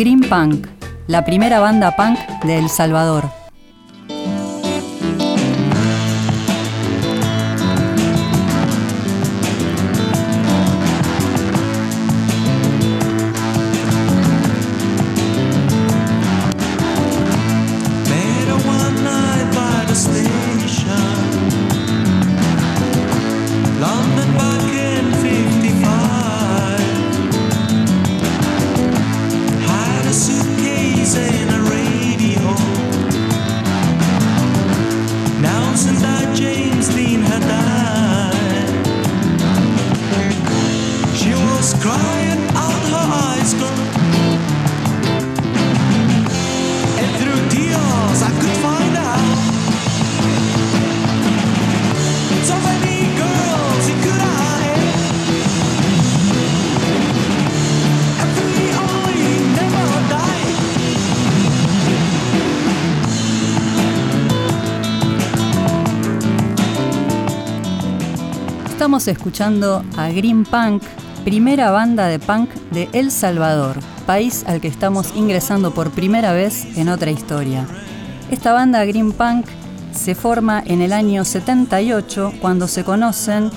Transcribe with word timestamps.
Green 0.00 0.20
Punk, 0.20 0.66
la 1.08 1.26
primera 1.26 1.60
banda 1.60 1.94
punk 1.94 2.18
de 2.44 2.56
El 2.56 2.70
Salvador. 2.70 3.39
Estamos 68.80 69.08
escuchando 69.08 69.84
a 69.98 70.08
Green 70.08 70.44
Punk, 70.44 70.82
primera 71.22 71.70
banda 71.70 72.06
de 72.06 72.18
punk 72.18 72.48
de 72.70 72.88
El 72.94 73.10
Salvador, 73.10 73.76
país 74.06 74.42
al 74.46 74.62
que 74.62 74.68
estamos 74.68 75.14
ingresando 75.14 75.74
por 75.74 75.90
primera 75.90 76.32
vez 76.32 76.64
en 76.78 76.88
otra 76.88 77.10
historia. 77.10 77.66
Esta 78.30 78.54
banda 78.54 78.82
Green 78.86 79.12
Punk 79.12 79.44
se 79.92 80.14
forma 80.14 80.62
en 80.64 80.80
el 80.80 80.94
año 80.94 81.26
78 81.26 82.32
cuando 82.40 82.66
se 82.66 82.82
conocen 82.82 83.50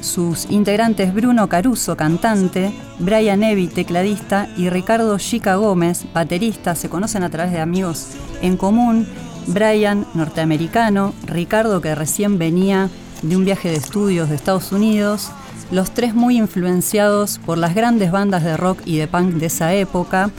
sus 0.00 0.48
integrantes 0.48 1.12
Bruno 1.12 1.48
Caruso, 1.48 1.96
cantante, 1.96 2.72
Brian 3.00 3.42
Evi, 3.42 3.66
tecladista, 3.66 4.48
y 4.56 4.70
Ricardo 4.70 5.18
Chica 5.18 5.56
Gómez, 5.56 6.04
baterista, 6.14 6.76
se 6.76 6.88
conocen 6.88 7.24
a 7.24 7.28
través 7.28 7.52
de 7.52 7.58
amigos 7.58 8.10
en 8.40 8.56
común. 8.56 9.08
Brian, 9.48 10.06
norteamericano, 10.14 11.12
Ricardo, 11.26 11.80
que 11.80 11.96
recién 11.96 12.38
venía 12.38 12.88
de 13.28 13.36
un 13.36 13.44
viaje 13.44 13.70
de 13.70 13.76
estudios 13.76 14.28
de 14.28 14.36
Estados 14.36 14.70
Unidos, 14.70 15.30
los 15.70 15.92
tres 15.92 16.14
muy 16.14 16.36
influenciados 16.36 17.38
por 17.44 17.58
las 17.58 17.74
grandes 17.74 18.12
bandas 18.12 18.44
de 18.44 18.56
rock 18.56 18.80
y 18.84 18.98
de 18.98 19.08
punk 19.08 19.34
de 19.34 19.46
esa 19.46 19.72
época, 19.74 20.30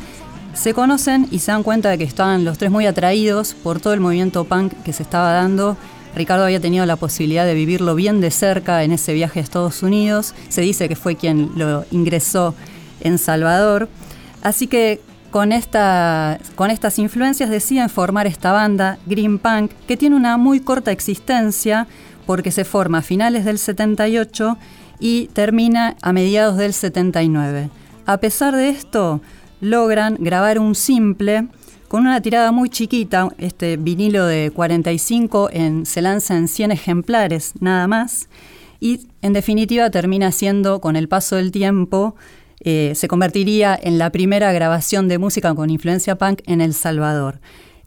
se 0.53 0.73
conocen 0.73 1.28
y 1.31 1.39
se 1.39 1.52
dan 1.52 1.63
cuenta 1.63 1.89
de 1.89 1.97
que 1.97 2.03
estaban 2.03 2.45
los 2.45 2.58
tres 2.58 2.72
muy 2.72 2.86
atraídos 2.86 3.53
por 3.53 3.80
todo 3.80 3.94
el 3.94 4.00
movimiento 4.00 4.45
punk 4.45 4.73
que 4.83 4.94
se 4.94 5.03
estaba 5.03 5.33
dando. 5.33 5.75
Ricardo 6.16 6.45
había 6.45 6.61
tenido 6.61 6.86
la 6.86 6.95
posibilidad 6.95 7.45
de 7.45 7.56
vivirlo 7.56 7.95
bien 7.95 8.22
de 8.22 8.31
cerca 8.31 8.83
en 8.83 8.94
ese 8.94 9.13
viaje 9.13 9.39
a 9.39 9.44
Estados 9.44 9.83
Unidos. 9.83 10.33
Se 10.47 10.61
dice 10.61 10.88
que 10.88 10.95
fue 10.95 11.16
quien 11.16 11.52
lo 11.56 11.86
ingresó 11.91 12.56
en 13.02 13.17
Salvador. 13.17 13.89
Así 14.44 14.67
que 14.67 15.02
con, 15.31 15.52
esta, 15.52 16.39
con 16.56 16.72
estas 16.72 17.00
influencias 17.00 17.50
deciden 17.50 17.89
formar 17.89 18.28
esta 18.28 18.53
banda, 18.53 18.97
Green 19.06 19.39
Punk, 19.39 19.72
que 19.88 19.97
tiene 19.97 20.16
una 20.16 20.38
muy 20.38 20.61
corta 20.61 20.91
existencia, 20.91 21.88
porque 22.25 22.52
se 22.52 22.66
forma 22.66 23.00
a 23.00 23.02
finales 23.02 23.46
del 23.46 23.58
78 23.58 24.58
y 25.00 25.28
termina 25.28 25.96
a 26.02 26.13
mediados 26.13 26.58
del 26.58 26.74
79. 26.74 27.69
A 28.06 28.18
pesar 28.18 28.56
de 28.56 28.69
esto, 28.69 29.22
logran 29.62 30.18
grabar 30.19 30.59
un 30.59 30.75
simple 30.75 31.47
con 31.88 32.02
una 32.02 32.22
tirada 32.22 32.52
muy 32.52 32.69
chiquita, 32.69 33.30
este 33.38 33.78
vinilo 33.78 34.25
de 34.25 34.52
45 34.53 35.50
en, 35.52 35.86
se 35.86 36.02
lanza 36.02 36.36
en 36.36 36.47
100 36.47 36.72
ejemplares 36.72 37.53
nada 37.59 37.88
más, 37.88 38.28
y 38.80 39.07
en 39.22 39.34
definitiva 39.34 39.90
termina 39.90 40.31
siendo, 40.31 40.81
con 40.81 40.96
el 40.96 41.07
paso 41.07 41.36
del 41.38 41.52
tiempo, 41.52 42.16
eh, 42.59 42.94
se 42.96 43.07
convertiría 43.07 43.80
en 43.81 43.97
la 43.97 44.12
primera 44.12 44.52
grabación 44.52 45.07
de 45.07 45.19
música 45.19 45.53
con 45.53 45.69
influencia 45.69 46.18
punk 46.18 46.42
en 46.46 46.62
El 46.62 46.74
Salvador. 46.74 47.40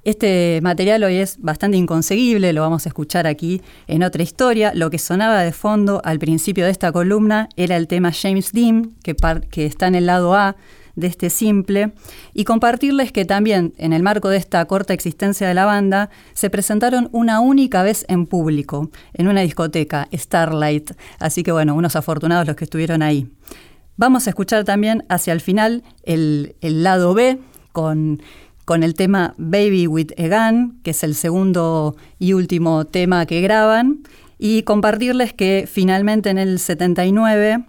Este 0.04 0.60
material 0.62 1.02
hoy 1.02 1.16
es 1.16 1.38
bastante 1.40 1.76
inconseguible, 1.76 2.52
lo 2.52 2.62
vamos 2.62 2.86
a 2.86 2.88
escuchar 2.88 3.26
aquí 3.26 3.62
en 3.88 4.04
otra 4.04 4.22
historia. 4.22 4.72
Lo 4.74 4.90
que 4.90 4.98
sonaba 4.98 5.42
de 5.42 5.52
fondo 5.52 6.00
al 6.04 6.18
principio 6.18 6.64
de 6.64 6.70
esta 6.70 6.92
columna 6.92 7.48
era 7.56 7.76
el 7.76 7.88
tema 7.88 8.12
James 8.12 8.52
Dean, 8.52 8.94
que, 9.02 9.16
está 9.64 9.88
en 9.88 9.96
el 9.96 10.06
lado 10.06 10.34
A 10.34 10.56
de 10.94 11.08
este 11.08 11.30
simple, 11.30 11.92
y 12.32 12.44
compartirles 12.44 13.12
que 13.12 13.24
también 13.24 13.74
en 13.76 13.92
el 13.92 14.02
marco 14.02 14.28
de 14.28 14.36
esta 14.36 14.64
corta 14.66 14.94
existencia 14.94 15.46
de 15.46 15.54
la 15.54 15.64
banda 15.64 16.10
se 16.32 16.48
presentaron 16.48 17.08
una 17.12 17.40
única 17.40 17.82
vez 17.82 18.04
en 18.08 18.26
público, 18.26 18.90
en 19.14 19.28
una 19.28 19.42
discoteca, 19.42 20.08
Starlight. 20.12 20.92
Así 21.18 21.42
que 21.42 21.52
bueno, 21.52 21.74
unos 21.74 21.96
afortunados 21.96 22.46
los 22.46 22.56
que 22.56 22.64
estuvieron 22.64 23.02
ahí. 23.02 23.28
Vamos 23.96 24.26
a 24.26 24.30
escuchar 24.30 24.64
también 24.64 25.04
hacia 25.08 25.32
el 25.32 25.40
final 25.40 25.82
el 26.04 26.54
lado 26.60 27.14
B 27.14 27.38
con 27.72 28.20
con 28.68 28.82
el 28.82 28.92
tema 28.92 29.32
Baby 29.38 29.86
with 29.86 30.12
a 30.18 30.28
Gun, 30.28 30.80
que 30.82 30.90
es 30.90 31.02
el 31.02 31.14
segundo 31.14 31.96
y 32.18 32.34
último 32.34 32.84
tema 32.84 33.24
que 33.24 33.40
graban, 33.40 34.02
y 34.38 34.62
compartirles 34.64 35.32
que 35.32 35.66
finalmente 35.66 36.28
en 36.28 36.36
el 36.36 36.58
79 36.58 37.64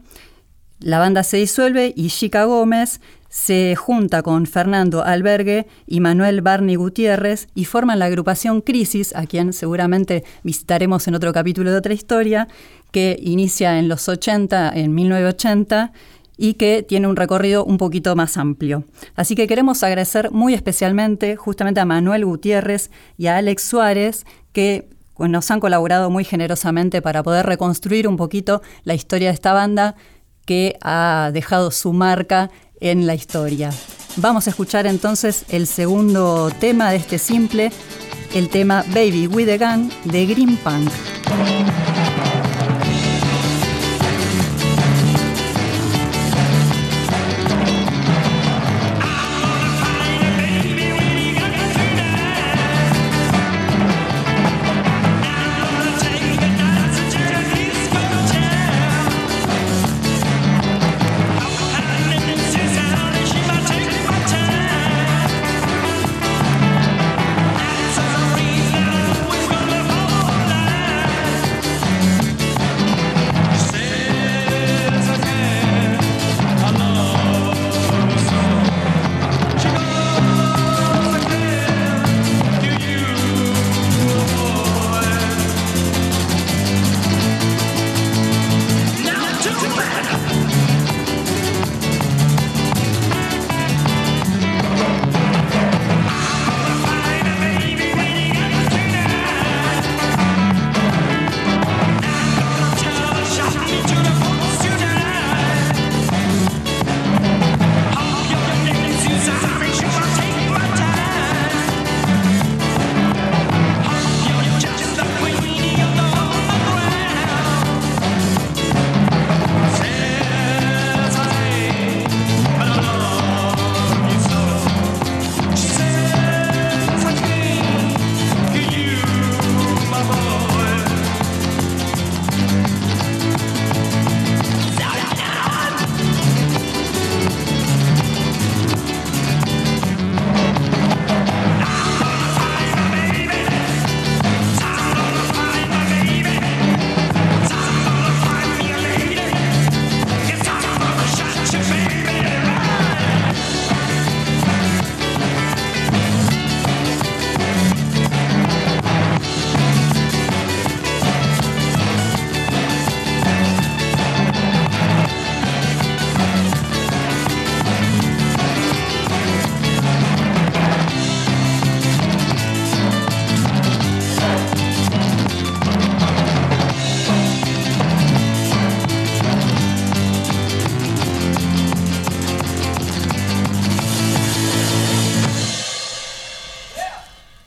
la 0.82 1.00
banda 1.00 1.24
se 1.24 1.38
disuelve 1.38 1.94
y 1.96 2.10
Chica 2.10 2.44
Gómez 2.44 3.00
se 3.30 3.78
junta 3.78 4.24
con 4.24 4.46
Fernando 4.46 5.02
Albergue 5.02 5.68
y 5.88 6.02
Manuel 6.02 6.42
Barney 6.42 6.76
Gutiérrez 6.76 7.48
y 7.56 7.64
forman 7.64 8.00
la 8.00 8.06
agrupación 8.06 8.60
Crisis, 8.60 9.16
a 9.16 9.26
quien 9.26 9.54
seguramente 9.54 10.26
visitaremos 10.44 11.08
en 11.08 11.16
otro 11.16 11.32
capítulo 11.32 11.72
de 11.72 11.78
otra 11.78 11.94
historia, 11.94 12.50
que 12.92 13.18
inicia 13.22 13.80
en 13.80 13.88
los 13.88 14.10
80, 14.10 14.74
en 14.76 14.94
1980, 14.96 15.94
y 16.42 16.54
que 16.54 16.84
tiene 16.84 17.08
un 17.08 17.18
recorrido 17.18 17.66
un 17.66 17.78
poquito 17.78 18.16
más 18.16 18.38
amplio. 18.38 18.86
Así 19.16 19.36
que 19.36 19.46
queremos 19.46 19.84
agradecer 19.84 20.32
muy 20.32 20.54
especialmente 20.54 21.36
justamente 21.36 21.82
a 21.82 21.86
Manuel 21.86 22.26
Gutiérrez 22.26 22.90
y 23.18 23.28
a 23.28 23.38
Alex 23.38 23.62
Suárez 23.62 24.26
que 24.54 24.88
nos 25.20 25.52
han 25.52 25.60
colaborado 25.60 26.10
muy 26.10 26.24
generosamente 26.24 27.02
para 27.02 27.24
poder 27.24 27.46
reconstruir 27.46 28.08
un 28.08 28.16
poquito 28.16 28.62
la 28.86 28.94
historia 28.94 29.28
de 29.28 29.34
esta 29.34 29.52
banda 29.52 29.96
que 30.46 30.78
ha 30.82 31.30
dejado 31.34 31.72
su 31.72 31.92
marca 31.92 32.50
en 32.80 33.06
la 33.06 33.16
historia. 33.16 33.72
Vamos 34.16 34.48
a 34.48 34.52
escuchar 34.52 34.88
entonces 34.88 35.44
el 35.50 35.68
segundo 35.68 36.50
tema 36.58 36.90
de 36.92 36.98
este 36.98 37.20
simple, 37.20 37.70
el 38.34 38.48
tema 38.48 38.86
Baby 38.94 39.28
with 39.28 39.50
a 39.50 39.58
Gun 39.58 39.92
de 40.06 40.26
Green 40.26 40.56
Punk. 40.58 40.90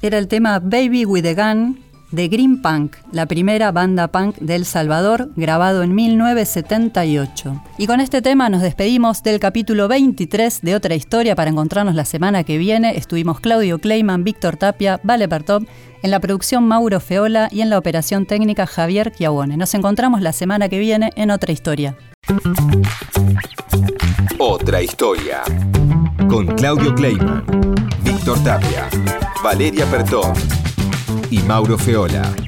Era 0.02 0.18
el 0.18 0.28
tema 0.28 0.58
Baby 0.58 1.04
with 1.04 1.24
a 1.26 1.34
Gun 1.34 1.78
de 2.10 2.28
Green 2.28 2.60
Punk, 2.60 2.96
la 3.10 3.26
primera 3.26 3.72
banda 3.72 4.08
punk 4.08 4.36
de 4.36 4.56
El 4.56 4.66
Salvador, 4.66 5.30
grabado 5.34 5.82
en 5.82 5.94
1978. 5.94 7.62
Y 7.78 7.86
con 7.86 8.00
este 8.00 8.20
tema 8.20 8.50
nos 8.50 8.60
despedimos 8.62 9.22
del 9.22 9.40
capítulo 9.40 9.88
23 9.88 10.60
de 10.60 10.74
Otra 10.74 10.94
Historia 10.94 11.34
para 11.34 11.50
encontrarnos 11.50 11.94
la 11.94 12.04
semana 12.04 12.44
que 12.44 12.58
viene. 12.58 12.98
Estuvimos 12.98 13.40
Claudio 13.40 13.78
Kleiman, 13.78 14.24
Víctor 14.24 14.56
Tapia, 14.56 15.00
Vale 15.02 15.28
Pertop, 15.28 15.64
en 16.02 16.10
la 16.10 16.20
producción 16.20 16.66
Mauro 16.68 17.00
Feola 17.00 17.48
y 17.50 17.62
en 17.62 17.70
la 17.70 17.78
operación 17.78 18.26
técnica 18.26 18.66
Javier 18.66 19.12
Chiabone. 19.12 19.56
Nos 19.56 19.72
encontramos 19.74 20.20
la 20.20 20.32
semana 20.32 20.68
que 20.68 20.78
viene 20.78 21.10
en 21.16 21.30
Otra 21.30 21.52
Historia. 21.52 21.96
Otra 24.38 24.82
Historia. 24.82 25.42
Con 26.28 26.46
Claudio 26.46 26.94
Kleiman, 26.94 27.44
Víctor 28.04 28.42
Tapia, 28.42 28.88
Valeria 29.42 29.84
Pertop 29.86 30.36
y 31.30 31.38
Mauro 31.40 31.76
Feola. 31.76 32.41